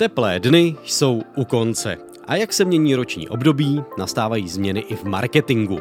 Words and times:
Teplé 0.00 0.40
dny 0.40 0.76
jsou 0.84 1.22
u 1.36 1.44
konce. 1.44 1.96
A 2.26 2.36
jak 2.36 2.52
se 2.52 2.64
mění 2.64 2.94
roční 2.94 3.28
období, 3.28 3.82
nastávají 3.98 4.48
změny 4.48 4.80
i 4.80 4.96
v 4.96 5.04
marketingu. 5.04 5.80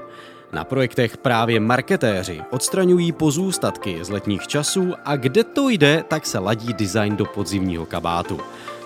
Na 0.54 0.64
projektech 0.64 1.18
právě 1.18 1.60
marketéři 1.60 2.42
odstraňují 2.52 3.12
pozůstatky 3.12 4.00
z 4.02 4.10
letních 4.10 4.48
časů 4.48 4.94
a 5.06 5.16
kde 5.16 5.44
to 5.44 5.70
jde, 5.70 6.04
tak 6.08 6.26
se 6.26 6.40
ladí 6.40 6.74
design 6.74 7.16
do 7.16 7.26
podzimního 7.26 7.86
kabátu. 7.86 8.40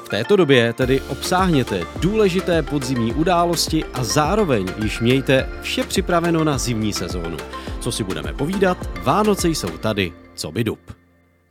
V 0.05 0.09
této 0.09 0.35
době 0.35 0.73
tedy 0.73 1.01
obsáhněte 1.01 1.83
důležité 1.99 2.63
podzimní 2.63 3.13
události 3.13 3.85
a 3.93 4.03
zároveň 4.03 4.67
již 4.83 4.99
mějte 4.99 5.49
vše 5.61 5.83
připraveno 5.83 6.43
na 6.43 6.57
zimní 6.57 6.93
sezónu. 6.93 7.37
Co 7.79 7.91
si 7.91 8.03
budeme 8.03 8.33
povídat, 8.33 8.89
Vánoce 9.03 9.49
jsou 9.49 9.77
tady, 9.77 10.13
co 10.35 10.51
by 10.51 10.63
dub. 10.63 11.02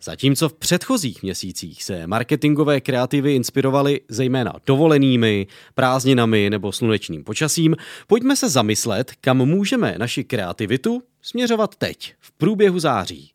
Zatímco 0.04 0.48
v 0.48 0.54
předchozích 0.54 1.22
měsících 1.22 1.84
se 1.84 2.06
marketingové 2.06 2.80
kreativy 2.80 3.34
inspirovaly 3.34 4.00
zejména 4.08 4.52
dovolenými, 4.66 5.46
prázdninami 5.74 6.50
nebo 6.50 6.72
slunečným 6.72 7.24
počasím, 7.24 7.76
pojďme 8.06 8.36
se 8.36 8.48
zamyslet, 8.48 9.12
kam 9.20 9.36
můžeme 9.36 9.94
naši 9.98 10.24
kreativitu 10.24 11.02
směřovat 11.22 11.76
teď, 11.76 12.14
v 12.20 12.32
průběhu 12.32 12.78
září. 12.78 13.31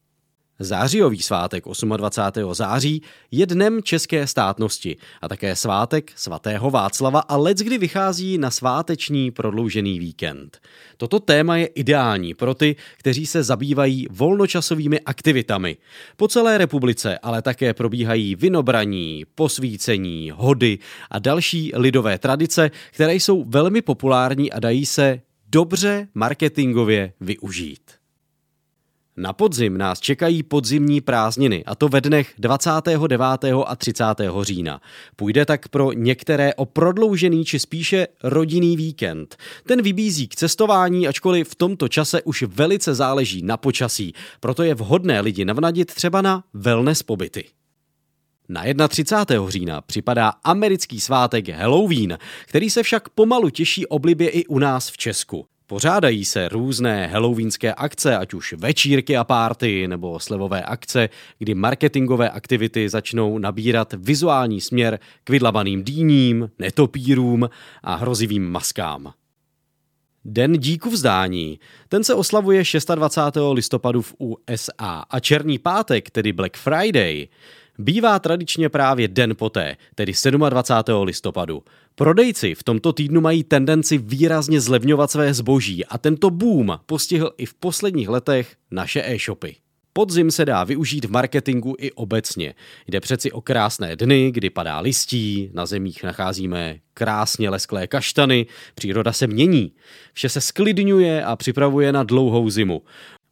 Zářijový 0.60 1.22
svátek 1.22 1.64
28. 1.98 2.54
září 2.54 3.02
je 3.32 3.46
dnem 3.46 3.84
české 3.84 4.28
státnosti 4.28 4.98
a 5.22 5.28
také 5.28 5.56
svátek 5.56 6.12
svatého 6.16 6.72
Václava 6.72 7.20
a 7.20 7.38
let, 7.38 7.58
kdy 7.58 7.78
vychází 7.78 8.38
na 8.38 8.52
sváteční 8.52 9.32
prodloužený 9.32 10.00
víkend. 10.00 10.62
Toto 10.98 11.20
téma 11.20 11.58
je 11.58 11.66
ideální 11.66 12.34
pro 12.34 12.54
ty, 12.54 12.76
kteří 12.98 13.26
se 13.26 13.44
zabývají 13.44 14.08
volnočasovými 14.12 15.00
aktivitami. 15.00 15.78
Po 16.16 16.28
celé 16.28 16.58
republice 16.58 17.18
ale 17.18 17.42
také 17.42 17.74
probíhají 17.74 18.36
vinobraní, 18.36 19.26
posvícení, 19.36 20.32
hody 20.36 20.80
a 21.12 21.20
další 21.20 21.72
lidové 21.76 22.18
tradice, 22.18 22.72
které 22.92 23.16
jsou 23.16 23.44
velmi 23.44 23.82
populární 23.82 24.52
a 24.52 24.60
dají 24.60 24.86
se 24.86 25.22
dobře 25.50 26.08
marketingově 26.14 27.14
využít. 27.22 27.97
Na 29.20 29.34
podzim 29.34 29.78
nás 29.78 30.00
čekají 30.00 30.44
podzimní 30.44 31.02
prázdniny, 31.02 31.66
a 31.66 31.76
to 31.76 31.90
ve 31.90 32.02
dnech 32.02 32.34
29. 32.38 33.22
a 33.66 33.76
30. 33.76 34.04
října. 34.42 34.82
Půjde 35.16 35.46
tak 35.46 35.68
pro 35.68 35.92
některé 35.92 36.54
o 36.54 36.66
prodloužený 36.66 37.46
či 37.46 37.60
spíše 37.60 38.08
rodinný 38.24 38.78
víkend. 38.78 39.38
Ten 39.64 39.82
vybízí 39.82 40.28
k 40.28 40.36
cestování, 40.36 41.08
ačkoliv 41.08 41.50
v 41.50 41.56
tomto 41.56 41.88
čase 41.88 42.22
už 42.22 42.44
velice 42.44 42.96
záleží 42.96 43.42
na 43.42 43.58
počasí, 43.58 44.14
proto 44.40 44.64
je 44.64 44.76
vhodné 44.76 45.22
lidi 45.22 45.46
navnadit 45.46 45.94
třeba 45.94 46.22
na 46.22 46.44
wellness 46.54 47.04
pobyty. 47.04 47.46
Na 48.50 48.88
31. 48.88 49.50
října 49.50 49.82
připadá 49.82 50.30
americký 50.44 51.02
svátek 51.02 51.50
Halloween, 51.50 52.18
který 52.46 52.70
se 52.70 52.84
však 52.84 53.10
pomalu 53.10 53.50
těší 53.50 53.88
oblibě 53.88 54.30
i 54.30 54.46
u 54.46 54.60
nás 54.60 54.90
v 54.90 54.98
Česku. 54.98 55.46
Pořádají 55.70 56.26
se 56.26 56.50
různé 56.50 57.08
halloweenské 57.08 57.74
akce, 57.74 58.18
ať 58.18 58.34
už 58.34 58.54
večírky 58.54 59.18
a 59.18 59.24
párty 59.24 59.88
nebo 59.88 60.20
slevové 60.20 60.64
akce, 60.64 61.10
kdy 61.40 61.56
marketingové 61.56 62.30
aktivity 62.30 62.90
začnou 62.90 63.38
nabírat 63.38 63.94
vizuální 63.98 64.62
směr 64.62 65.00
k 65.24 65.30
vydlavaným 65.30 65.84
dýním, 65.84 66.50
netopírům 66.60 67.50
a 67.84 67.96
hrozivým 67.96 68.50
maskám. 68.50 69.14
Den 70.26 70.54
díku 70.54 70.90
vzdání. 70.90 71.60
Ten 71.90 72.04
se 72.04 72.14
oslavuje 72.14 72.64
26. 72.96 73.38
listopadu 73.52 74.02
v 74.02 74.16
USA 74.18 75.04
a 75.10 75.20
Černý 75.20 75.60
pátek, 75.60 76.10
tedy 76.10 76.34
Black 76.34 76.58
Friday, 76.58 77.28
bývá 77.78 78.20
tradičně 78.20 78.70
právě 78.70 79.08
den 79.08 79.36
poté, 79.36 79.78
tedy 79.96 80.14
27. 80.50 81.04
listopadu. 81.04 81.64
Prodejci 81.96 82.56
v 82.56 82.64
tomto 82.64 82.94
týdnu 82.94 83.22
mají 83.22 83.44
tendenci 83.44 83.98
výrazně 83.98 84.62
zlevňovat 84.62 85.12
své 85.12 85.34
zboží 85.34 85.86
a 85.86 85.98
tento 85.98 86.30
boom 86.30 86.80
postihl 86.86 87.32
i 87.38 87.46
v 87.46 87.54
posledních 87.54 88.10
letech 88.10 88.56
naše 88.72 89.04
e-shopy. 89.06 89.56
Podzim 89.98 90.32
se 90.32 90.46
dá 90.46 90.64
využít 90.64 91.06
v 91.06 91.12
marketingu 91.12 91.76
i 91.80 91.92
obecně. 91.92 92.54
Jde 92.88 93.00
přeci 93.00 93.32
o 93.32 93.42
krásné 93.42 93.96
dny, 93.96 94.32
kdy 94.32 94.50
padá 94.50 94.80
listí, 94.80 95.50
na 95.54 95.66
zemích 95.66 96.04
nacházíme 96.04 96.80
krásně 96.94 97.50
lesklé 97.50 97.88
kaštany, 97.88 98.46
příroda 98.76 99.14
se 99.14 99.28
mění. 99.28 99.72
Vše 100.14 100.30
se 100.30 100.42
sklidňuje 100.42 101.24
a 101.24 101.36
připravuje 101.36 101.92
na 101.92 102.04
dlouhou 102.04 102.50
zimu. 102.50 102.82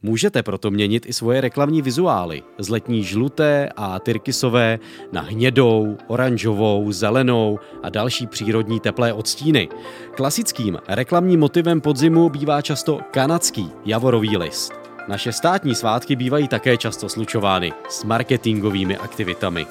Můžete 0.05 0.43
proto 0.43 0.71
měnit 0.71 1.05
i 1.05 1.13
svoje 1.13 1.41
reklamní 1.41 1.81
vizuály 1.81 2.43
z 2.57 2.69
letní 2.69 3.03
žluté 3.03 3.69
a 3.75 3.99
tyrkysové 3.99 4.79
na 5.11 5.21
hnědou, 5.21 5.97
oranžovou, 6.07 6.91
zelenou 6.91 7.59
a 7.83 7.89
další 7.89 8.27
přírodní 8.27 8.79
teplé 8.79 9.13
odstíny. 9.13 9.69
Klasickým 10.15 10.77
reklamním 10.87 11.39
motivem 11.39 11.81
podzimu 11.81 12.29
bývá 12.29 12.61
často 12.61 12.99
kanadský 13.11 13.71
javorový 13.85 14.37
list. 14.37 14.73
Naše 15.07 15.31
státní 15.31 15.75
svátky 15.75 16.15
bývají 16.15 16.47
také 16.47 16.77
často 16.77 17.09
slučovány 17.09 17.73
s 17.89 18.03
marketingovými 18.03 18.97
aktivitami. 18.97 19.65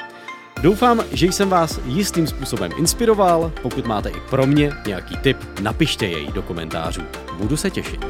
Doufám, 0.62 1.02
že 1.12 1.26
jsem 1.26 1.48
vás 1.48 1.80
jistým 1.86 2.26
způsobem 2.26 2.72
inspiroval. 2.78 3.52
Pokud 3.62 3.86
máte 3.86 4.08
i 4.08 4.20
pro 4.30 4.46
mě 4.46 4.72
nějaký 4.86 5.16
tip, 5.16 5.36
napište 5.62 6.06
jej 6.06 6.26
do 6.26 6.42
komentářů. 6.42 7.02
Budu 7.38 7.56
se 7.56 7.70
těšit. 7.70 8.04